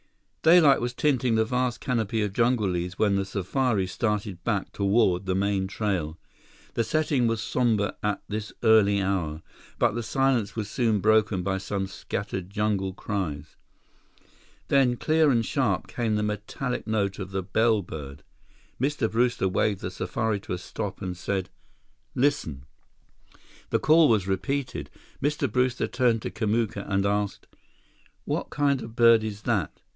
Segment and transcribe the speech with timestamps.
[0.41, 5.27] Daylight was tinting the vast canopy of jungle leaves when the safari started back toward
[5.27, 6.17] the main trail.
[6.73, 9.43] The setting was somber at this early hour,
[9.77, 13.55] but the silence was soon broken by some scattered jungle cries.
[14.69, 18.21] Then, clear and sharp, came the metallic note of the bellbird.
[18.81, 19.11] Mr.
[19.11, 21.51] Brewster waved the safari to a stop and said:
[22.15, 22.65] "Listen."
[23.69, 24.89] The call was repeated.
[25.21, 25.49] Mr.
[25.51, 27.45] Brewster turned to Kamuka and asked:
[28.25, 29.79] "What kind of bird is that?